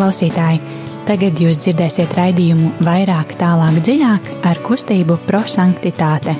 [0.00, 0.60] klausītāji!
[1.04, 6.32] Tagad jūs dzirdēsiet raidījumu vairāk, tālāk, dziļāk ar kustību prosanktitāte.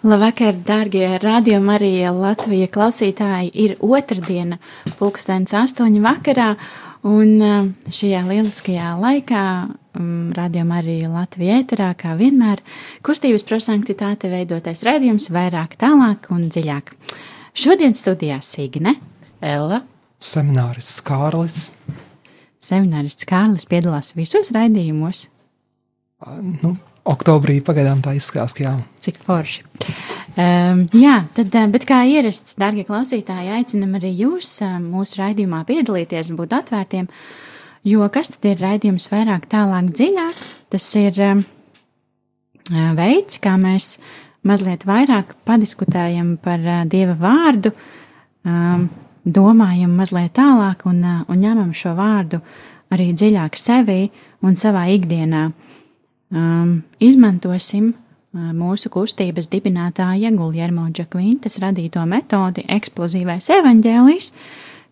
[0.00, 3.52] Labvakar, darbie radiokamā arī Latvijas klausītāji!
[3.52, 4.56] Ir otrdiena,
[4.98, 6.54] pulkstenis astoņi vakarā,
[7.06, 9.44] un um, šajā lieliskajā laikā
[9.96, 12.62] um, radiokamā arī Latvijas ēterā, kā vienmēr,
[13.06, 16.92] kustības prosanktitāte veidotais raidījums vairāk, tālāk un dziļāk.
[17.56, 18.94] Šodien studijā Signe,
[19.40, 19.82] Ella,
[20.20, 21.70] seminārists Kārlis.
[22.60, 25.26] Seminārists Kārlis piedalās visos raidījumos.
[26.60, 26.74] Nu,
[27.08, 28.76] oktobrī pagaidām tā izskatās, ka jā.
[29.00, 29.64] Cik forši.
[30.38, 36.38] Um, jā, tad, bet kā ierasts, darbie klausītāji, aicinam arī jūs mūsu raidījumā piedalīties un
[36.38, 37.08] būt atvērtiem,
[37.90, 40.42] jo kas tad ir raidījums vairāk, tālāk, dziļāk?
[40.70, 41.42] Tas ir um,
[42.98, 43.96] veids, kā mēs
[44.46, 47.72] mazliet vairāk padiskutējam par uh, Dieva vārdu,
[48.46, 48.86] um,
[49.26, 52.38] domājam mazliet tālāk un, uh, un ņemam šo vārdu
[52.94, 54.04] arī dziļāk sevī
[54.46, 57.92] un savā ikdienā um, izmantosim
[58.34, 64.32] mūsu kustības dibinātāja Guljermo Džakvintas radīto metodi eksplozīvais evaņģēlijs.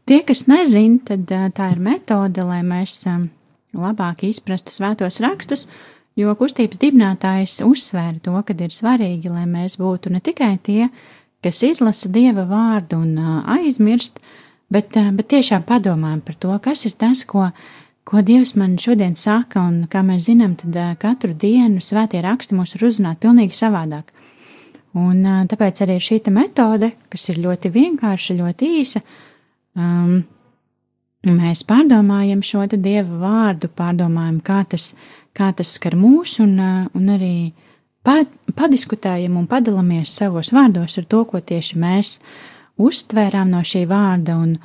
[0.09, 3.05] Tie, kas nezin, tad tā ir metode, lai mēs
[3.77, 5.67] labāk izprastu svētos rakstus,
[6.19, 10.89] jo kustības dibinātājs uzsvēra to, ka ir svarīgi, lai mēs būtu ne tikai tie,
[11.45, 13.19] kas izlasa Dieva vārdu un
[13.59, 14.19] aizmirst,
[14.73, 17.51] bet, bet tiešām padomājam par to, kas ir tas, ko
[18.09, 22.73] ko Dievs man šodien saka, un kā mēs zinām, tad katru dienu svētie raksti mūs
[22.77, 24.15] var uzrunāt pilnīgi savādāk.
[24.97, 29.03] Un tāpēc arī šī metode, kas ir ļoti vienkārša, ļoti īsa,
[29.77, 30.23] um,
[31.29, 34.95] mēs pārdomājam šo Dieva vārdu, pārdomājam, kā tas,
[35.37, 36.57] kā tas skar mūs, un,
[36.95, 37.53] un arī
[38.57, 42.19] padiskutējam un padalāmies savos vārdos ar to, ko tieši mēs
[42.79, 44.39] uztvērām no šī vārda.
[44.39, 44.57] Un,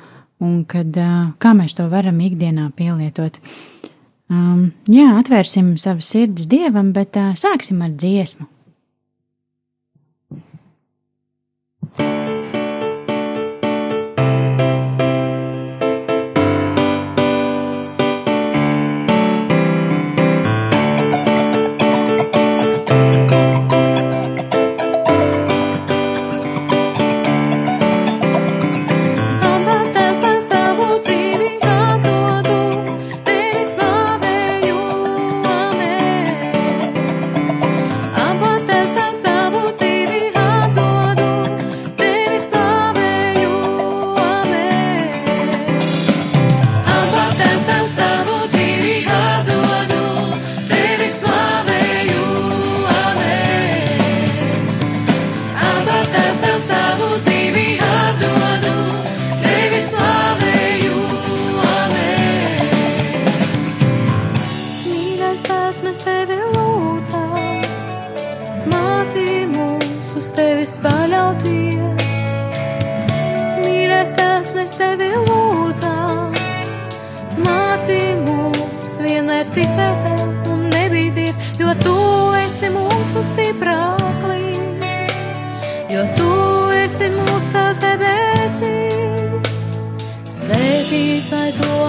[0.44, 0.96] un kad,
[1.40, 3.40] kā mēs to varam ikdienā pielietot.
[4.32, 8.46] Um, jā, atvērsim savas sirds dievam, bet uh, sāksim ar dziesmu.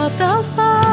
[0.06, 0.85] Atkal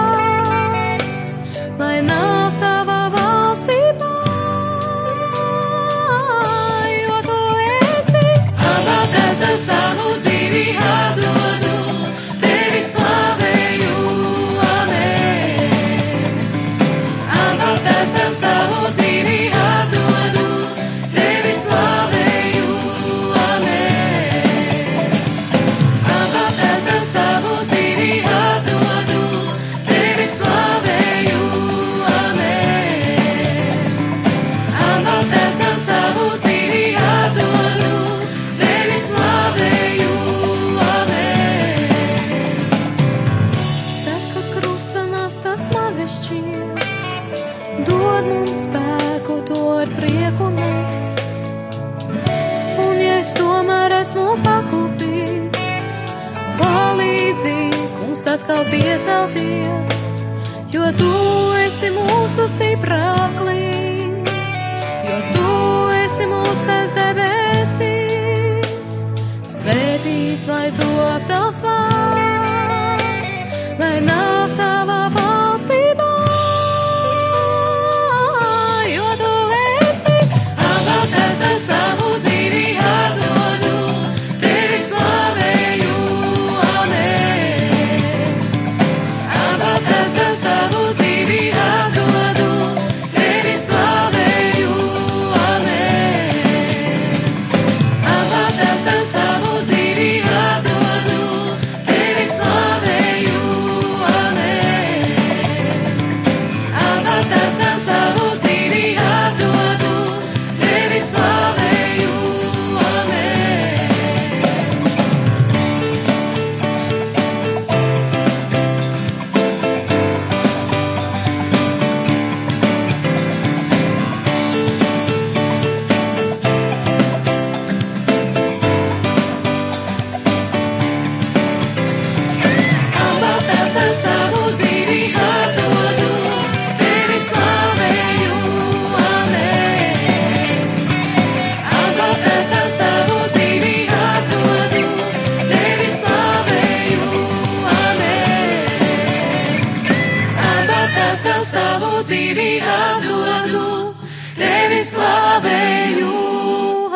[151.52, 153.93] savu dzīvi atdodu,
[154.38, 156.12] tevi slavēju.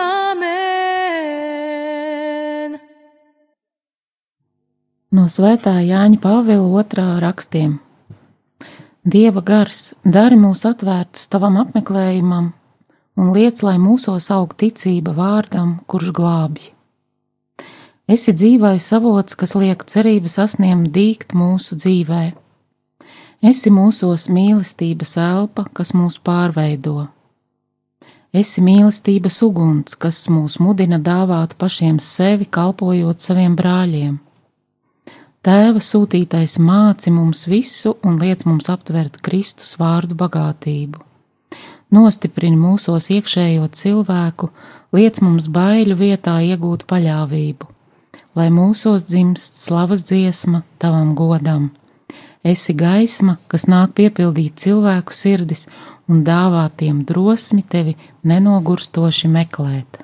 [0.02, 1.56] Amen.
[5.16, 7.72] No svētā Jāņa Pāvila otrā rakstiem.
[9.06, 12.46] Dieva gars, dari mūs atvērtus tavam apmeklējumam
[13.16, 16.72] un liec, lai mūsos aug ticība vārdam, kurš glābj.
[18.10, 22.45] Esi dzīvais savots, kas liek cerību sasniemt dīkt mūsu dzīvēm
[23.46, 27.04] Esi mūsos mīlestības elpa, kas mūs pārveido.
[28.34, 34.16] Esi mīlestības uguns, kas mūs mudina dāvāt pašiem sevi, kalpojot saviem brāļiem.
[35.46, 41.04] Tēva sūtītais māci mums visu un liec mums aptvert Kristus vārdu bagātību.
[41.94, 44.50] Nostiprini mūsos iekšējo cilvēku,
[44.96, 47.70] liec mums baiļu vietā iegūt paļāvību,
[48.34, 51.70] lai mūsos dzimst slavas dziesma tavam godam.
[52.46, 55.66] Esi gaisma, kas nāk piepildīt cilvēku sirdis
[56.06, 57.96] un dāvā tiem drosmi tevi
[58.26, 60.02] nenogurstoši meklēt.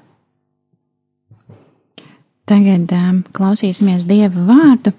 [2.50, 4.92] Tagad um, klausīsimies Dieva vārdu.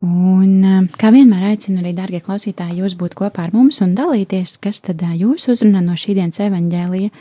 [0.00, 4.56] Un, um, kā vienmēr, aicinu arī, darbie klausītāji, jūs būt kopā ar mums un dalīties,
[4.64, 7.12] kas tad uh, jūs uzrunā no šīdienas evaņģēlija.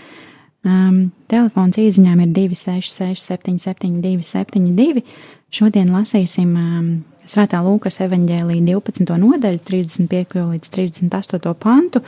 [0.63, 5.03] Um, telefons īsiņām ir 266, 772, 72.
[5.51, 6.89] Šodien lasīsim um,
[7.29, 9.17] Svētā Lūkas evaņģēlija 12.
[9.21, 10.39] nodaļu, 35.
[10.49, 11.51] līdz 38.
[11.61, 12.01] pantu.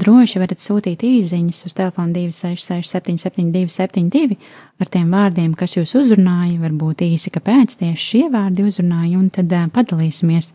[0.00, 4.38] Droši varat sūtīt īsiņas uz telefonu 266, 772, 72
[4.80, 9.54] ar tiem vārdiem, kas jūs uzrunāja, varbūt īsi, kāpēc tieši šie vārdi uzrunāja, un tad
[9.76, 10.50] padalīsimies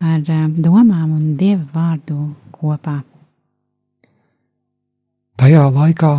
[0.00, 0.24] ar
[0.56, 3.00] domām un dieva vārdu kopā.
[5.38, 6.12] Tajā laikā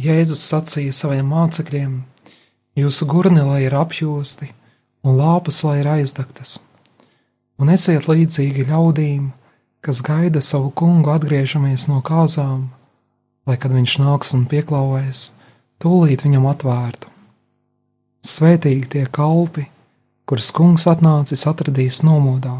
[0.00, 2.00] Jēzus sacīja saviem mācekļiem:
[2.78, 4.50] Jūsu gurni lai ir apjosti,
[5.04, 6.58] un lāpas lai ir aizdaktas,
[7.60, 9.30] un esiet līdzīgi ļaudīm,
[9.80, 12.68] kas gaida savu kungu atgriežamies no kāzām,
[13.48, 15.30] lai, kad viņš nāks un pieklauvēs,
[15.80, 17.08] tūlīt viņam atvērtu.
[18.20, 19.64] Svētīgi tie kalpi,
[20.28, 22.58] kurus kungs atnācis atradīs nomodā.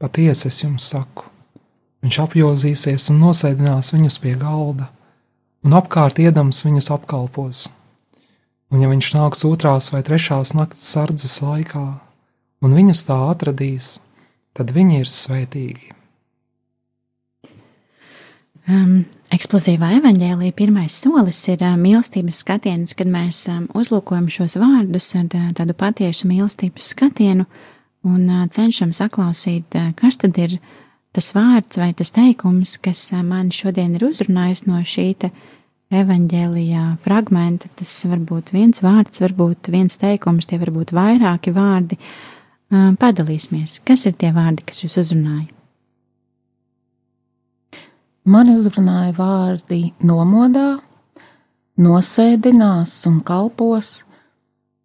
[0.00, 1.24] Patiesi es jums saku,
[2.04, 4.90] viņš apjozīsies un nosēdinās viņus pie galda,
[5.64, 7.68] un apkārt iedams viņus apkalpos.
[8.70, 11.86] Un ja viņš nāks otrās vai trešās nakts sardzes laikā,
[12.62, 13.96] un viņus tā atradīs,
[14.54, 15.90] tad viņi ir svētīgi.
[18.70, 25.08] Um, eksplozīvā evaņģēlīja pirmais solis ir uh, mīlestības skatiens, kad mēs um, uzlūkojam šos vārdus
[25.18, 27.48] ar uh, tādu patiesu mīlestības skatienu
[28.06, 30.60] un uh, cenšam saklausīt, uh, kas tad ir
[31.16, 35.08] tas vārds vai tas teikums, kas uh, man šodien ir uzrunājis no šī
[35.90, 37.70] evaņģēlijā fragmenta.
[37.78, 41.98] Tas var būt viens vārds, varbūt viens teikums, tie var būt vairāki vārdi.
[42.70, 45.48] Padalīsimies, kas ir tie vārdi, kas jūs uzrunāja?
[48.30, 50.76] Mani uzrunāja vārdi nomodā,
[51.80, 54.04] nosēdinās un kalpos,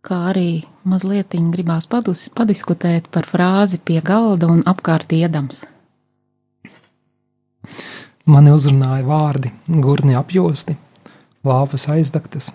[0.06, 5.66] kā arī mazliet gribās padus, padiskutēt par frāzi pie galda un apkārt iedams.
[8.26, 10.78] Mani uzrunāja vārdi, gurni apjosti,
[11.46, 12.52] lāpas aizdaktas,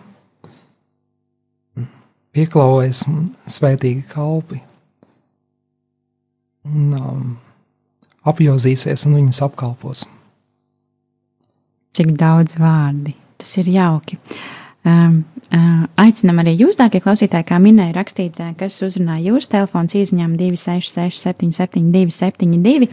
[2.37, 3.05] pieklauvēs
[3.51, 4.61] svētīgi kalpi
[6.69, 7.29] un um,
[8.31, 10.07] apjozīsies un viņus apkalpos
[12.01, 13.15] cik daudz vārdi.
[13.41, 14.19] Tas ir jauki.
[14.81, 15.21] Um,
[15.53, 20.39] uh, aicinam arī jūs, dārgie klausītāji, kā minēja, rakstīt, uh, kas uzrunā jūsu telefons izņem
[20.41, 22.89] 266, 772, 72.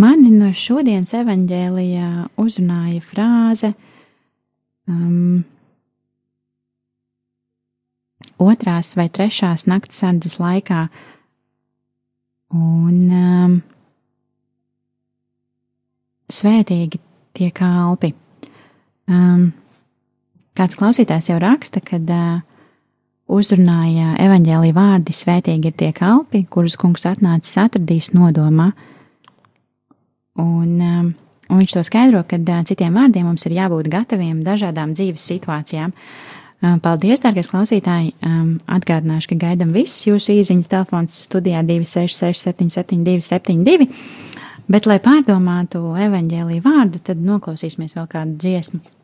[0.00, 2.10] Mani no šodienas evaņģēlijā
[2.40, 3.72] uzrunāja frāze
[4.90, 5.44] um,
[8.40, 10.86] otrās vai trešās naktas sardzes laikā.
[12.56, 13.56] Un um,
[16.30, 16.98] svētīgi
[17.36, 18.12] tie kalpi.
[19.10, 19.50] Um,
[20.58, 22.40] kāds klausītājs jau raksta, kad uh,
[23.30, 28.72] uzrunāja evaņģēlī vārdi svētīgi ir tie kalpi, kurus kungs atnācis atradīs nodomā.
[30.40, 31.10] Un, um,
[31.50, 32.38] un viņš to skaidro, ka
[32.68, 35.94] citiem vārdiem mums ir jābūt gataviem dažādām dzīves situācijām.
[36.84, 38.12] Paldies, dārgais klausītāji!
[38.68, 43.88] Atgādināšu, ka gaidam visus jūsu īsiņas telefons studijā 266 772 72.
[44.70, 48.99] Bet, lai pārdomātu evaņģēlīju vārdu, tad noklausīsimies vēl kādu dziesmu.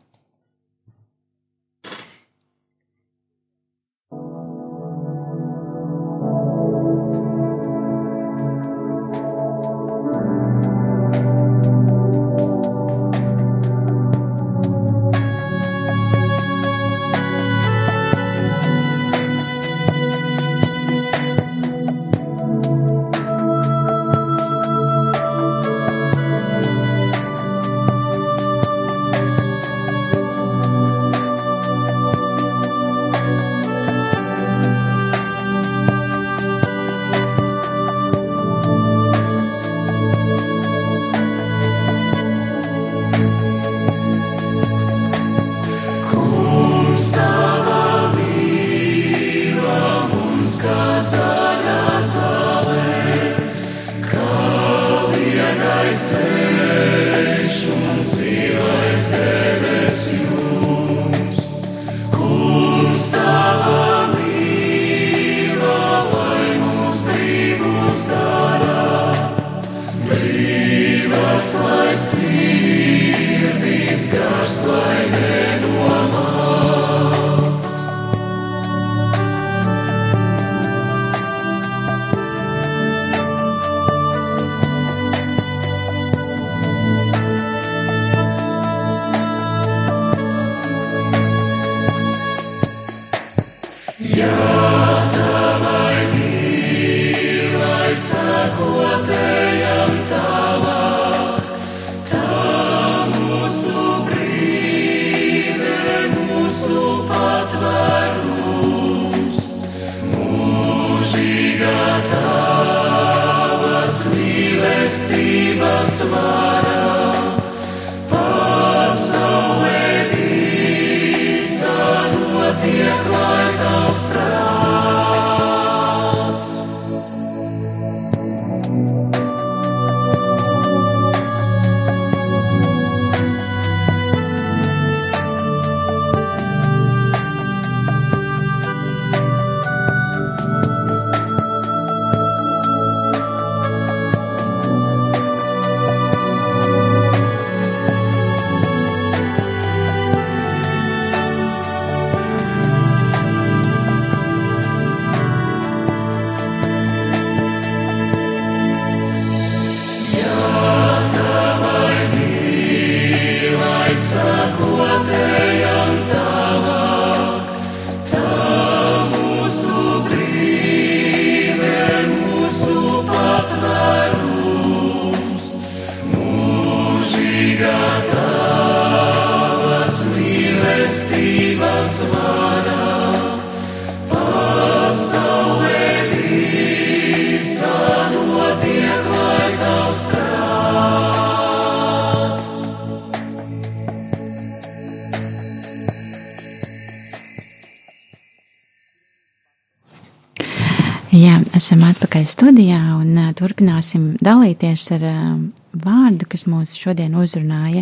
[202.47, 205.31] Studijā un uh, turpināsim dalīties ar uh,
[205.75, 207.81] vārdu, kas mūs šodien uzrunāja.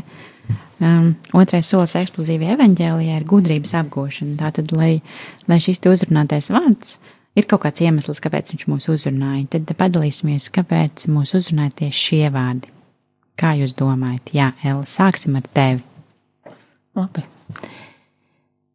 [0.82, 4.34] Um, otrais solis eksplozīvajā evaņģēlijā ir gudrības apgūšana.
[4.40, 5.04] Tātad, lai,
[5.46, 6.98] lai šis uzrunātais vārds
[7.38, 12.34] ir kaut kāds iemesls, kāpēc viņš mūs uzrunāja, tad padalīsimies, kāpēc mūs uzrunāja tieši šie
[12.34, 12.74] vārdi.
[13.38, 14.34] Kā jūs domājat?
[14.34, 15.84] Jā, Ella, sāksim ar tevi.
[16.98, 17.22] Labi.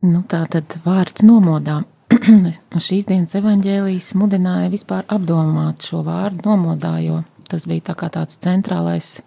[0.06, 1.80] Nu, tā tad vārds nomodā.
[2.86, 8.36] Šīs dienas evaņģēlijas mudināja vispār apdomāt šo vārdu nomodā, jo tas bija tā kā tāds
[8.42, 9.20] centrālais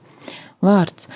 [0.63, 1.07] vārds.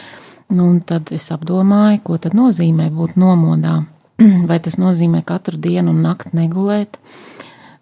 [0.50, 3.76] Nu, un tad es apdomāju, ko tad nozīmē būt nomodā.
[4.50, 6.98] Vai tas nozīmē katru dienu un nakti negulēt?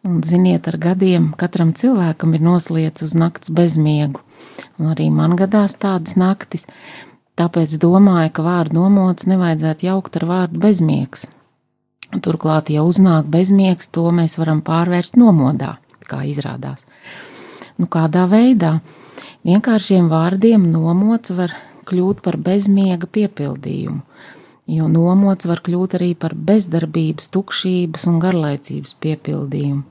[0.06, 4.20] Un, ziniet, ar gadiem katram cilvēkam ir noslēdz uz nakts bezmiegu.
[4.82, 6.68] Un arī man gadās tādas naktis,
[7.40, 11.30] tāpēc domāju, ka vārdu nomods nevajadzētu jaukt ar vārdu bezmiegs.
[12.24, 15.76] Turklāt, ja uznāk bezmiegs, to mēs varam pārvērst nomodā,
[16.08, 16.86] kā izrādās.
[17.76, 18.80] Nu, kādā veidā?
[19.46, 21.54] Vienkāršiem vārdiem nomods var
[21.86, 24.00] kļūt par bezmiega piepildījumu,
[24.78, 29.84] jo nomods var kļūt arī par bezdarbības, tukšības un garlaicības piepildījumu.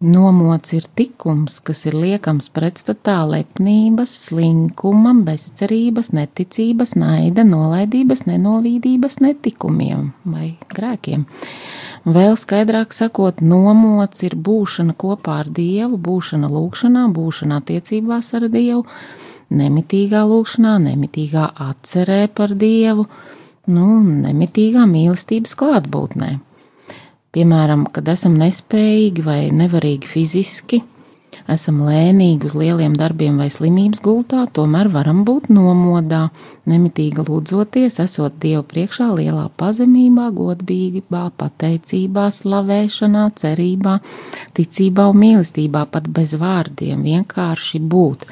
[0.00, 10.08] Nomods ir tikums, kas ir liekams pretstatā lepnības, slinkuma, bezcerības, neticības, naida, nolaidības, nenovīdības netikumiem
[10.24, 11.28] vai grēkiem.
[12.08, 18.86] Vēl skaidrāk sakot, nomods ir būšana kopā ar Dievu, būšana lūkšanā, būšana attiecībās ar Dievu,
[19.52, 23.04] nemitīgā lūkšanā, nemitīgā atcerē par Dievu,
[23.68, 26.38] nu, nemitīgā mīlestības klātbūtnē.
[27.30, 30.80] Piemēram, kad esam nespējīgi vai nevarīgi fiziski,
[31.50, 36.24] esam lēnīgi uz lieliem darbiem vai slimības gultā, tomēr varam būt nomodā,
[36.70, 44.00] nemitīgi lūdzoties, esot Dievu priekšā lielā pazemībā, godbīgībā, pateicībā, slavēšanā, cerībā,
[44.58, 48.26] ticībā un mīlestībā, pat bez vārdiem, vienkārši būt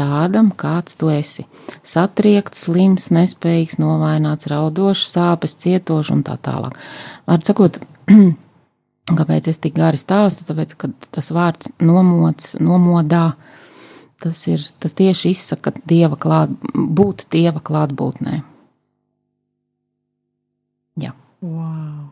[0.00, 1.44] tādam, kāds tu esi.
[1.84, 6.78] Satriekts, slims, nespējīgs, novaināts, raudošs, sāpes, cietošs un tā tālāk.
[7.28, 7.80] Vārds sakot,
[9.20, 10.44] Kāpēc es tik gari stāstu?
[10.48, 13.32] Tāpēc, ka tas vārds nomods, nomodā,
[14.22, 18.40] tas, ir, tas tieši izsaka dieva klāt, būt dieva klātbūtnē.
[21.02, 21.12] Jā.
[21.42, 22.10] Wow.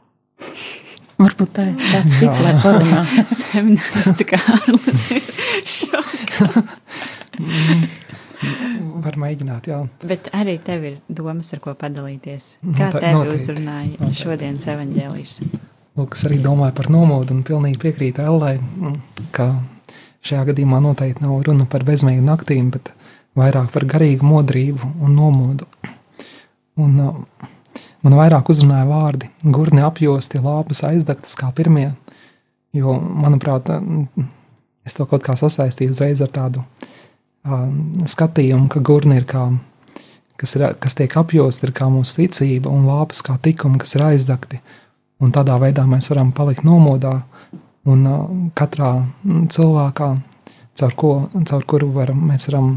[1.18, 3.04] Varbūt tā ir tāds cits, lai parunā.
[3.34, 5.30] Seminārs, tā kā ārlis ir
[5.76, 6.50] šokā.
[9.08, 9.80] Var mēģināt, jā.
[10.06, 12.52] Bet arī tev ir domas, ar ko padalīties.
[12.62, 13.40] Nu, Kā Note- tevi noteikti.
[13.42, 14.20] uzrunāja Noteikti.
[14.22, 15.32] šodienas evaņģēlijas?
[15.98, 19.48] Lūk, es arī domāju par nomodu un pilnīgi piekrītu Ellai, mm, ka
[20.22, 22.92] šajā gadījumā noteikti nav runa par bezmēgu naktīm, bet
[23.38, 25.66] vairāk par garīgu modrību un nomodu.
[26.78, 27.18] Un uh,
[28.06, 31.90] man vairāk uzrunāja vārdi- gurni apjosti, lāpas aizdegtas kā pirmie,
[32.72, 34.30] jo, manuprāt, mm,
[34.86, 37.66] es to kaut kā sasaistīju uzreiz ar tādu uh,
[38.06, 39.48] skatījumu, ka gurni ir kā,
[40.36, 44.12] kas, ir, kas tiek apjosti, ir kā mūsu ticība, un lāpas kā tikumi, kas ir
[44.12, 44.62] aizdegti.
[45.18, 47.16] Un tādā veidā mēs varam palikt nomodā
[47.90, 48.26] un uh,
[48.58, 50.12] katrā mm, cilvēkā,
[50.78, 51.12] caur, ko,
[51.48, 52.68] caur kuru varam, mēs varam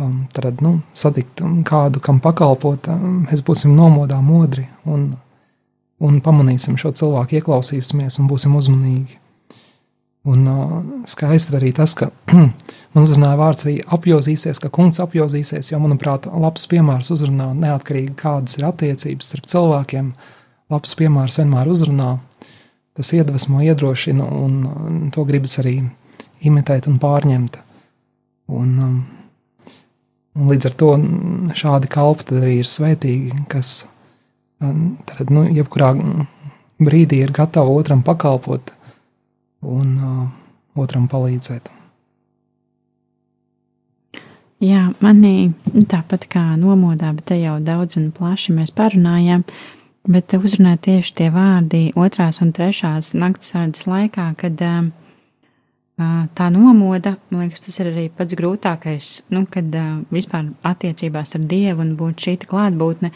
[0.00, 5.12] um, tad, nu, satikt um, kādu, kam pakalpot, um, mēs būsim nomodā modri un,
[6.02, 9.20] un pamanīsim šo cilvēku, ieklausīsimies un būsim uzmanīgi.
[10.26, 15.78] Un uh, skaisti arī tas, ka man uzrunāja vārds arī apjozīsies, ka kungs apjozīsies, jo,
[15.82, 20.10] manuprāt, labs piemērs uzrunā neatkarīgi kādas ir attiecības starp cilvēkiem,
[20.72, 22.16] labs piemērs vienmēr uzrunā,
[22.96, 25.78] tas iedvesmo, iedrošina, un, to gribas arī
[26.46, 27.60] imitēt un pārņemt.
[28.56, 28.96] Un, um,
[30.38, 30.90] un līdz ar to
[31.58, 33.78] šādi kalpi arī ir svētīgi, kas
[34.62, 35.92] um, tad, nu, jebkurā
[36.82, 38.74] brīdī ir gatavi otram pakalpot
[39.66, 40.20] un uh,
[40.78, 41.72] otram palīdzēt.
[44.64, 45.52] Jā, manī
[45.90, 49.42] tāpat kā nomodā, bet te jau daudz un plaši mēs parunājām,
[50.10, 54.88] bet uzrunāja tieši tie vārdi otrās un trešās naktas sārdas laikā, kad uh,
[56.38, 61.46] tā nomoda, man liekas, tas ir arī pats grūtākais, nu, kad uh, vispār attiecībās ar
[61.50, 63.10] Dievu un būt šī klātbūtne,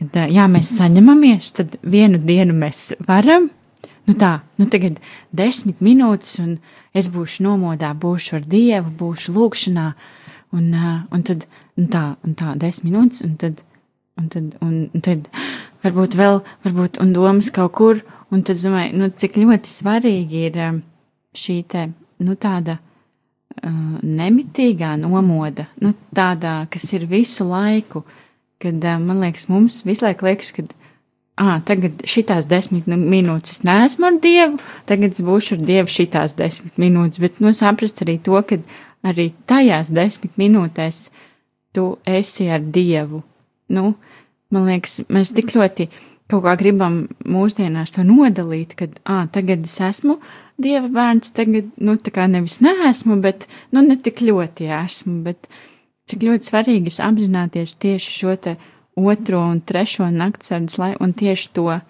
[0.00, 3.50] kad, uh, jā, mēs saņemamies, tad vienu dienu mēs varam,
[4.08, 5.02] nu tā, nu tagad
[5.36, 6.56] desmit minūtes un
[6.96, 9.90] es būšu nomodā, būšu ar Dievu, būšu lūkšanā,
[10.56, 11.44] un, uh, un tad,
[11.76, 13.60] un tā, un tā, desmit minūtes, un tad,
[14.20, 15.28] un tad, un, un tad
[15.82, 20.42] varbūt vēl, varbūt, un domas kaut kur, un tad, es domāju, nu, cik ļoti svarīgi
[20.48, 20.80] ir um,
[21.36, 21.86] šī te,
[22.22, 28.04] nu, tāda uh, nemitīgā nomoda, nu, tādā, kas ir visu laiku,
[28.62, 30.72] kad, uh, man liekas, mums visu laiku liekas, kad,
[31.40, 36.36] ah, tagad šitās desmit minūtes es neesmu ar Dievu, tagad es būšu ar Dievu šitās
[36.38, 38.60] desmit minūtes, bet, nu, saprast arī to, ka
[39.02, 41.08] arī tajās desmit minūtēs
[41.74, 43.22] tu esi ar Dievu.
[43.72, 43.94] Nu,
[44.54, 45.88] man liekas, mēs tik ļoti
[46.32, 50.18] kaut kā gribam mūsdienās to nodalīt, kad, ah, tagad es esmu
[50.62, 55.48] Dieva bērns, tagad, nu, tā kā nevis neesmu, bet, nu, ne tik ļoti esmu, bet
[56.10, 58.54] cik ļoti svarīgi ir apzināties tieši šo te
[59.00, 61.80] otro un trešo naktsardas lai, un tieši to uh,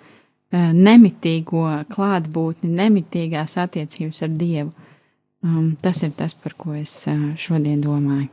[0.52, 4.70] nemitīgo klātbūtni, nemitīgās attiecības ar Dievu.
[5.42, 8.30] Um, tas ir tas, par ko es uh, šodien domāju.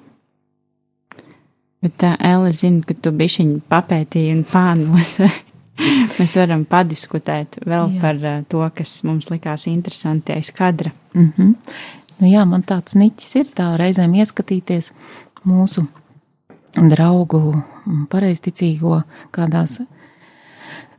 [1.81, 5.15] Bet, uh, Ella, zinu, ka tu bišķiņi papētīji un pānus.
[6.19, 8.01] Mēs varam padiskutēt vēl jā.
[8.01, 8.19] par
[8.51, 10.91] to, kas mums likās interesanti aiz kadra.
[11.13, 11.53] Mm -hmm.
[12.19, 14.91] nu, jā, man tāds niķis ir tā reizēm ieskatīties
[15.45, 15.85] mūsu
[16.75, 17.63] draugu
[18.09, 19.79] pareizticīgo kādās,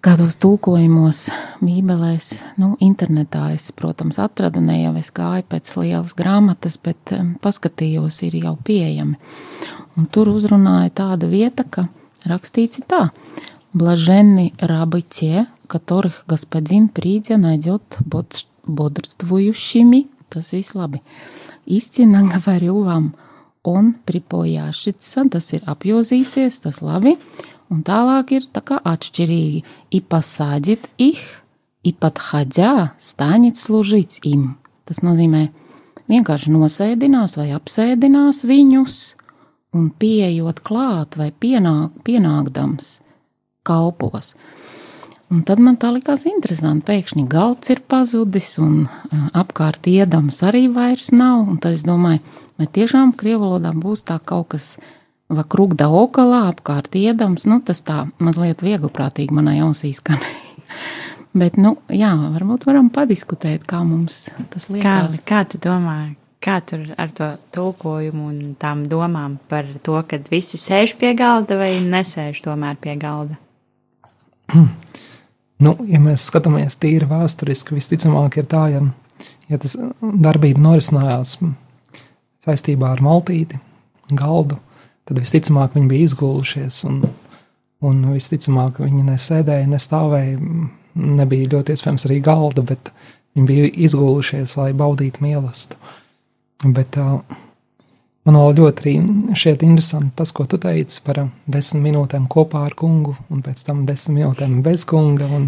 [0.05, 1.29] kādos tulkojumos,
[1.65, 7.35] bībelēs, nu, internetā es, protams, atradu, ne jau es gāju pēc lielas grāmatas, bet um,
[7.41, 9.15] paskatījos, ir jau pieejami.
[9.95, 11.87] Un tur uzrunāja tāda vieta, ka
[12.29, 13.09] rakstīts tā.
[13.73, 17.97] Блаженны рабы те, которых господин придя найдет
[18.65, 21.01] бодрствующими, tas viss labi.
[21.65, 23.15] Истинно говорю вам,
[23.63, 27.17] un pripojāšits, tas ir apjozīsies, tas labi,
[27.70, 29.62] Un tālāk ir tā kā atšķirīgi.
[29.94, 31.20] I pasādīt ih,
[31.86, 34.56] i pat haģā stāņit služīts im.
[34.88, 35.46] Tas nozīmē
[36.10, 38.98] vienkārši nosēdinās vai apsēdinās viņus,
[39.78, 42.98] un pieejot klāt vai pienāk, pienākdams
[43.66, 44.34] kalpos.
[45.30, 46.82] Un tad man tā likās interesanti.
[46.88, 51.44] Pēkšņi galds ir pazudis, un e, apkārt iedams arī vairs nav.
[51.52, 52.18] Un tad es domāju,
[52.58, 54.99] vai tiešām krievu valodā būs tā kaut kas tāds
[55.30, 57.46] vakrūkda okalā, apkārt iedams.
[57.50, 60.46] Nu, tas tā mazliet viegliprātīgi manai ausī skanēja.
[61.40, 65.20] Bet, nu, jā, varbūt varam padiskutēt, kā mums tas liekas.
[65.20, 70.18] Kā, kā tu domā, kā tur ar to tulkojumu un tām domām par to, ka
[70.30, 73.38] visi sēž pie galda vai nesēž tomēr pie galda?
[75.60, 78.78] Nu, ja mēs skatāmies tīri vēsturiski, visticamāk ir tā, ja,
[79.50, 81.34] ja tas darbība norisinājās
[82.46, 83.58] saistībā ar maltīti,
[84.16, 84.56] galdu,
[85.10, 87.02] tad visticamāk viņi bija izgulušies, un,
[87.84, 90.38] un visticamāk viņi nesēdēja, nestāvēja,
[91.20, 92.92] nebija ļoti iespējams arī galda, bet
[93.36, 95.96] viņi bija izgulušies, lai baudītu mīlestību.
[96.76, 96.98] Bet,
[98.28, 98.92] Man vēl ļoti
[99.32, 103.86] šķiet interesanti tas, ko tu teici par desmit minūtēm kopā ar kungu, un pēc tam
[103.88, 105.24] desmit minūtēm bez kunga.
[105.38, 105.46] Un,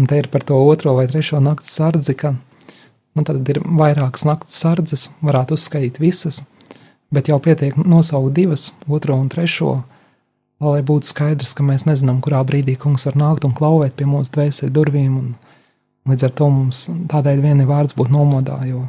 [0.00, 4.24] un te ir par to otro vai trešo nakts sardzi, ka nu, tad ir vairākas
[4.28, 6.46] nakts sardzes, varētu uzskaitīt visas,
[7.14, 9.76] bet jau pietiek nosaukt divas, otro un trešo,
[10.64, 14.38] lai būtu skaidrs, ka mēs nezinām, kurā brīdī kungs var nākt un klauvēt pie mūsu
[14.38, 15.16] dvēseli durvīm.
[15.20, 15.34] Un,
[16.08, 18.84] līdz ar to mums tādēļ vien ir vērts būt nomodā, jo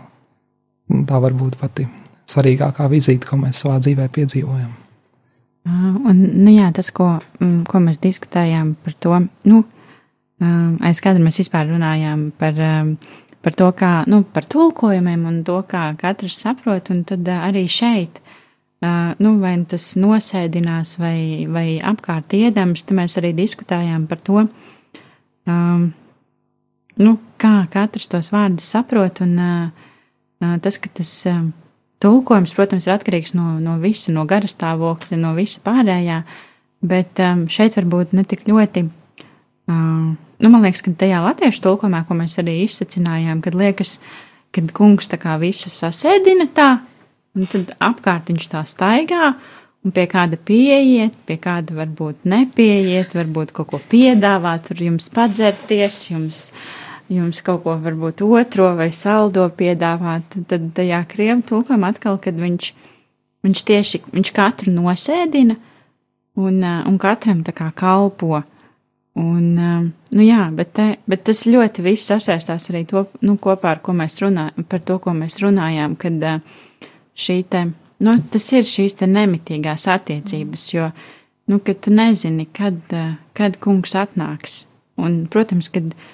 [1.10, 1.88] tā var būt pati
[2.28, 4.76] svarīgākā vizīte, ko mēs savā dzīvē piedzīvojam.
[5.68, 9.18] Un, nu jā, tas, ko, mm, ko mēs diskutējām par to,
[9.50, 9.64] nu,
[10.86, 12.62] aiz kāda mēs vispār runājām par,
[13.46, 18.22] par to, kā, nu, par tulkojumiem un to, kā katrs saprot, un tad arī šeit,
[19.24, 21.20] nu, vai tas nosēdinās vai,
[21.50, 24.44] vai apkārt iedams, tad mēs arī diskutējām par to,
[25.50, 25.88] um,
[26.98, 31.14] nu, kā katrs tos vārdus saprot, un uh, tas, ka tas.
[31.30, 31.48] Uh,
[32.04, 36.22] tulkojums, protams, ir atkarīgs no, no visa, no gara stāvokļa, no visa pārējā,
[36.86, 38.86] bet um, šeit varbūt ne tik ļoti.
[39.68, 43.98] Uh, nu, man liekas, ka tajā latviešu tulkojumā, ko mēs arī izsacinājām, kad liekas,
[44.56, 46.72] kad kungs tā kā visu sasēdina tā,
[47.38, 49.36] un tad apkārt viņš tā staigā,
[49.86, 56.06] un pie kāda pieiet, pie kāda varbūt nepieiet, varbūt kaut ko piedāvā, tur jums padzerties,
[56.12, 56.68] jums uh,
[57.12, 62.70] jums kaut ko varbūt otro vai saldo piedāvāt, tad tajā krievu tulkojumā atkal, kad viņš,
[63.48, 65.56] viņš tieši, viņš katru nosēdina
[66.38, 68.44] un, un katram tā kā kalpo.
[69.18, 69.46] Un,
[70.14, 73.96] nu jā, bet, te, bet tas ļoti viss sasaistās arī to, nu, kopā ar ko
[73.98, 76.26] mēs runājam, par to, ko mēs runājām, kad
[77.18, 77.64] šī te,
[78.06, 80.92] nu, tas ir šīs te nemitīgās attiecības, jo,
[81.50, 82.78] nu, kad tu nezini, kad,
[83.38, 84.66] kad kungs atnāks.
[85.02, 86.08] Un, protams, kad, uh,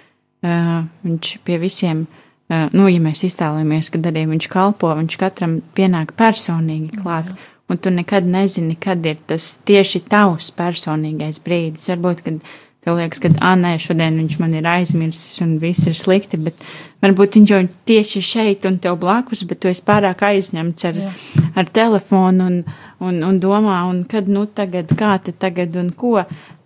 [0.43, 2.05] viņš pie visiem,
[2.49, 7.31] nu, ja mēs iztēlojamies, kad arī viņš kalpo, viņš katram pienāk personīgi klāt.
[7.31, 7.49] Jā.
[7.71, 11.87] Un tu nekad nezini, kad ir tas tieši tavs personīgais brīdis.
[11.93, 12.41] Varbūt, kad
[12.83, 16.59] tev liekas, ka, ah, nē, šodien viņš man ir aizmirsis un viss ir slikti, bet
[17.03, 20.99] varbūt viņš jau ir tieši šeit un tev blakus, bet tu esi pārāk aizņemts ar,
[21.05, 21.13] Jā.
[21.59, 22.59] ar telefonu un,
[23.03, 26.19] un, un domā, un kad, nu, tagad, kā te tagad un ko.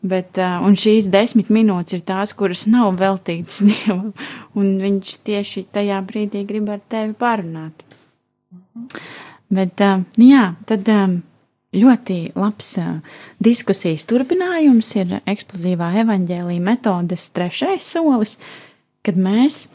[0.07, 4.11] Bet, uh, un šīs desmit minūtes ir tās, kuras nav veltītas Dievam,
[4.55, 7.81] un viņš tieši tajā brīdī grib ar tevi parunāt.
[9.49, 11.17] Bet, uh, nu jā, tad um,
[11.75, 12.77] ļoti labs
[13.43, 18.37] diskusijas turpinājums ir eksplozīvā evaņģēlīja metodes trešais solis,
[19.03, 19.67] kad mēs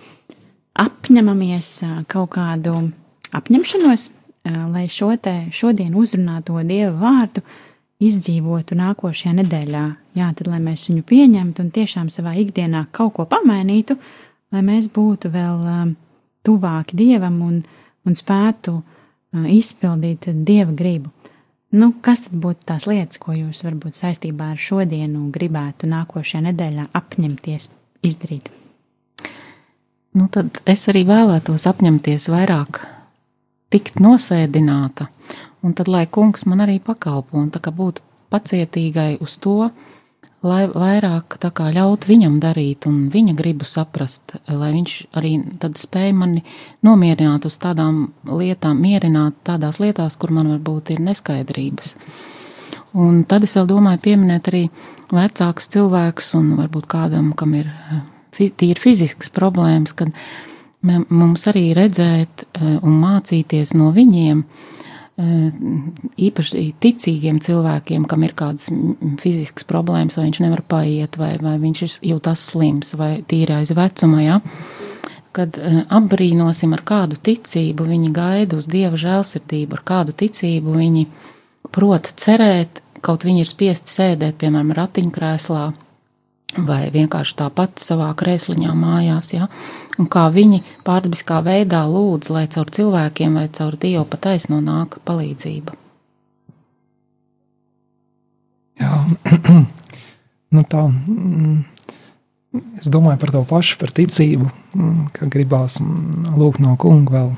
[0.79, 1.69] apņemamies
[2.09, 2.79] kaut kādu
[3.37, 4.09] apņemšanos,
[4.73, 7.45] lai šo te šodien uzrunāto Dieva vārdu
[8.03, 9.85] izdzīvotu nākošajā nedēļā.
[10.19, 13.97] Jā, tad, lai mēs viņu pieņemtu un tiešām savā ikdienā kaut ko pamainītu,
[14.53, 15.95] lai mēs būtu vēl um,
[16.45, 17.61] tuvāki Dievam un,
[18.09, 21.13] un spētu uh, izpildīt Dieva gribu.
[21.73, 26.91] Nu, kas tad būtu tās lietas, ko jūs varbūt saistībā ar šodienu gribētu nākošajā nedēļā
[26.99, 27.71] apņemties
[28.05, 28.51] izdarīt?
[30.13, 32.83] Nu, tad es arī vēlētos apņemties vairāk
[33.73, 35.09] tikt nosēdināta
[35.65, 39.71] un tad lai kungs man arī pakalpo un tā kā būtu pacietīgai uz to,
[40.47, 45.33] lai vairāk kā ļaut viņam darīt un viņa gribu saprast, lai viņš arī
[45.79, 46.43] spēj mani
[46.83, 51.95] nomierināt uz tādām lietām, mierināt tādās lietās, kur man varbūt ir neskaidrības.
[52.93, 54.67] Un tad es vēl domāju pieminēt arī
[55.13, 57.71] vecāks cilvēks un varbūt kādam, kam ir
[58.37, 60.13] tīri fizisks problēmas, kad
[60.83, 64.82] mums arī redzēt eh, un mācīties no viņiem, uh, Eh,
[65.21, 68.71] īpaši ticīgiem cilvēkiem, kam ir kādas
[69.21, 73.75] fiziskas problēmas, vai viņš nevar paiet, vai, vai viņš ir jūtas slims, vai tīri aiz
[73.77, 74.41] vecuma, ja?
[75.33, 81.07] kad eh, apbrīnosim, ar kādu ticību viņi gaida uz dieva žēlsirdību, ar kādu ticību viņi
[81.73, 85.65] prot cerēt, kaut viņi ir spiesti sēdēt, piemēram, ratiņkrēslā,
[86.57, 89.49] vai vienkārši tāpat savā krēsliņā mājās, ja?
[89.99, 95.77] un kā viņi pārdabiskā veidā lūdz, lai caur cilvēkiem vai caur Dievu pataisno nāk palīdzība.
[98.83, 98.93] Jā,
[100.57, 101.59] nu tā, mm,
[102.81, 107.33] es domāju par to pašu, par ticību, mm, ka gribās mm, lūgt no kunga vēl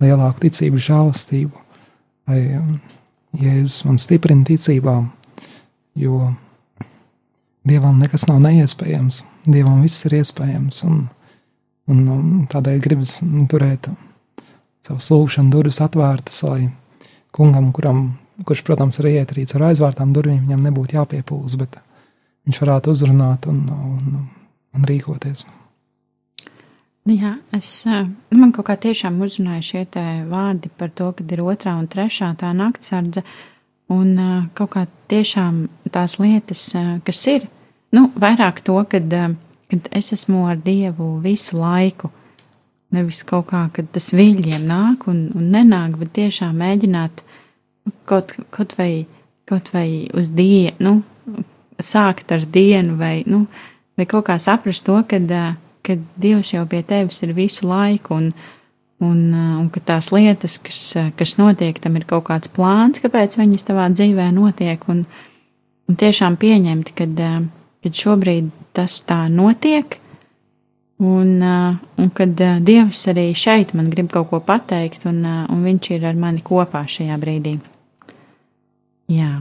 [0.00, 1.66] lielāku ticību, žēlastību,
[2.30, 2.44] lai
[3.40, 4.96] Jēzus man stiprina ticībā,
[6.00, 6.32] jo
[7.66, 9.24] Dievam nekas nav neiespējams.
[9.44, 10.82] Dievam viss ir iespējams.
[10.88, 11.02] Un,
[11.92, 13.18] un, un tādēļ gribas
[13.50, 13.90] turēt
[14.86, 16.70] savas lūgšanas durvis atvērtas, lai
[17.36, 18.02] kungam, kuram,
[18.48, 21.80] kurš, protams, arī iet arī ar aizvērtām durvīm, viņam nebūtu jāpiepūlas, bet
[22.48, 24.22] viņš varētu uzrunāt un, un,
[24.76, 25.44] un rīkoties.
[27.10, 28.04] Jā, es, eh,
[28.36, 29.84] man kaut kā tiešām uzrunāja šie
[30.28, 33.24] vārdi par to, ka ir otrā un trešā tā naktsardze,
[33.90, 34.14] un
[34.54, 36.68] kaut kā tiešām tās lietas,
[37.06, 37.46] kas ir,
[37.96, 39.10] nu, vairāk to, kad,
[39.70, 42.12] kad es esmu ar Dievu visu laiku,
[42.94, 47.24] nevis kaut kā, kad tas viļņiem nāk un, un nenāk, bet tiešām mēģināt
[48.10, 49.06] kaut, kaut vai,
[49.48, 51.44] kaut vai uz dienu, nu,
[51.80, 53.44] sākt ar dienu vai, nu,
[53.98, 55.30] vai kaut kā saprast to, kad,
[55.86, 58.32] ka Dievs jau pie tevis ir visu laiku, un,
[59.00, 60.82] un, un ka tās lietas, kas,
[61.16, 65.04] kas notiek, tam ir kaut kāds plāns, kāpēc viņas tavā dzīvē notiek, un,
[65.88, 67.24] un tiešām pieņemt, kad,
[67.84, 69.98] kad šobrīd tas tā notiek,
[71.00, 76.08] un, un kad Dievs arī šeit man grib kaut ko pateikt, un, un Viņš ir
[76.12, 77.56] ar mani kopā šajā brīdī.
[79.10, 79.40] Jā.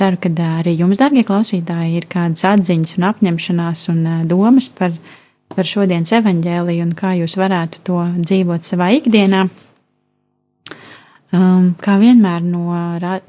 [0.00, 5.19] Ceru, ka arī jums, darbie klausītāji, ir kādas atziņas un apņemšanās un domas par viņu
[5.54, 9.46] par šodienas evaņģēliju un kā jūs varētu to dzīvot savā ikdienā.
[11.30, 12.72] Um, kā vienmēr no,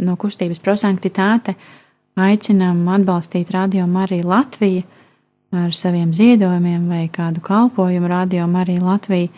[0.01, 1.53] no kustības prosanktitāte
[2.17, 4.83] aicinām atbalstīt Radio Mariju Latviju
[5.53, 9.29] ar saviem ziedojumiem vai kādu kalpojumu Radio Mariju Latviju,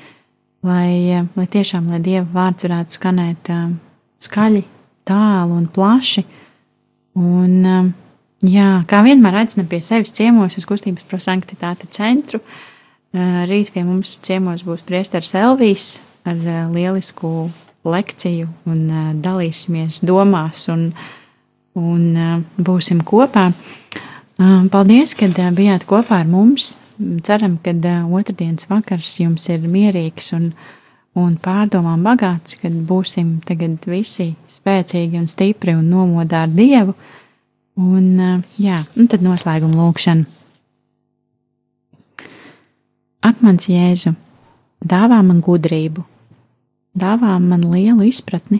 [0.63, 3.77] lai, lai tiešām, lai Dieva vārds varētu skanēt um,
[4.23, 4.63] skaļi,
[5.07, 6.23] tālu un plaši.
[7.19, 7.89] Un, um,
[8.47, 12.61] jā, kā vienmēr aicinām pie sevis ciemos uz kustības prosanktitāte centru, uh,
[13.13, 17.49] rīt pie mums ciemos būs priesteris Elvijas ar eh, lielisku
[17.85, 20.87] lekciju un eh, dalīsimies domās un,
[21.77, 23.51] un būsim kopā.
[24.73, 26.73] Paldies, ka bijāt kopā ar mums.
[27.23, 27.71] Ceram, ka
[28.17, 30.49] otrdienas vakars jums ir mierīgs un,
[31.13, 36.97] un pārdomām bagāts, kad būsim tagad visi spēcīgi un stipri un nomodā ar Dievu.
[37.77, 40.42] Un, jā, un tad noslēguma lūkšana.
[43.23, 44.11] Ak, mans jēzu,
[44.83, 46.03] dāvā man gudrību,
[46.99, 48.59] dāvā man lielu izpratni,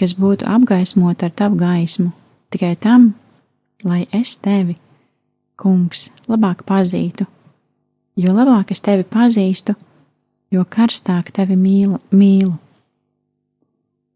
[0.00, 2.12] kas būtu apgaismota ar tavu gaismu,
[2.48, 3.10] tikai tam,
[3.84, 4.78] lai es tevi,
[5.60, 7.26] kungs, labāk pazītu.
[8.16, 9.74] Jo labāk es tevi pazīstu,
[10.50, 12.00] jo karstāk tevi mīlu.
[12.10, 12.54] mīlu.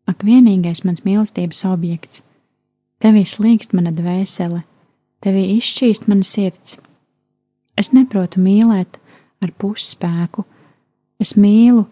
[0.08, 2.24] Ak, vienīgais mans mīlestības objekts,
[2.96, 4.64] tevī slīkst mana dvēsele,
[5.20, 6.78] tevī izšķīst mana sirds.
[7.76, 8.96] Es neprotu mīlēt,
[9.40, 10.44] ar pusspēku.
[11.20, 11.84] Es mīlu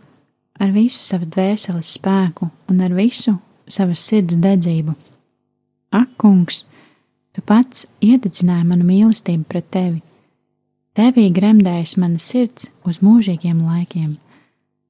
[0.58, 3.36] ar visu savu dvēseles spēku un ar visu
[3.68, 4.94] savas sirds dedzību.
[5.94, 6.64] Ak, kungs,
[7.32, 10.02] tu pats iededzināji manu mīlestību pret tevi.
[10.98, 14.16] Tevī gremdējas mana sirds uz mūžīgiem laikiem.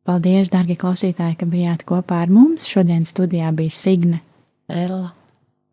[0.09, 2.65] Paldies, darbie klausītāji, ka bijāt kopā ar mums.
[2.65, 4.23] Šodien studijā bija Signe,
[4.73, 5.11] Ella,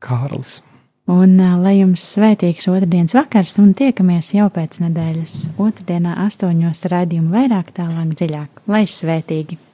[0.04, 0.60] Kārlis.
[1.06, 7.70] Un lai jums svētīgs otrdienas vakars, un tiekamies jau pēc nedēļas otrdienā astoņos raidījumu vairāk,
[7.78, 9.65] tālāk, dziļāk, lai svētīgi!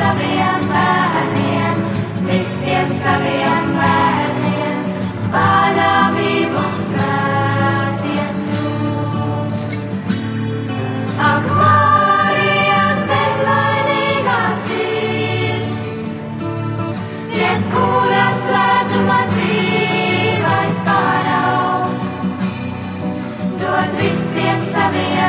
[0.00, 1.80] saviem bērniem,
[2.24, 4.86] visiem saviem bērniem,
[5.34, 9.76] panāvību svētiem ļūt.
[11.28, 15.84] Ak, Marijas bezvainīgā sirds,
[17.36, 22.08] jebkura svētuma dzīvais paraugs,
[23.60, 25.19] dod visiem saviem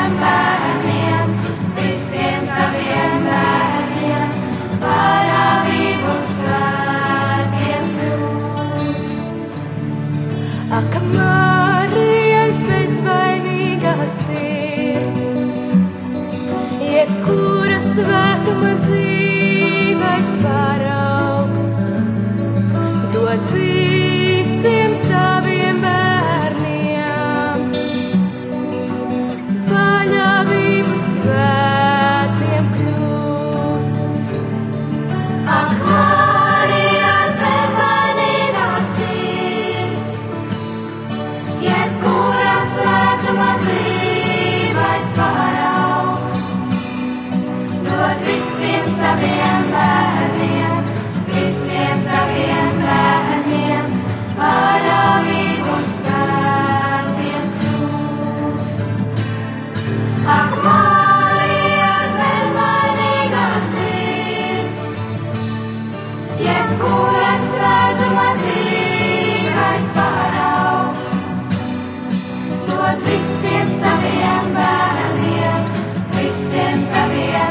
[74.01, 75.63] saviem bērniem,
[76.15, 77.50] visiem saviem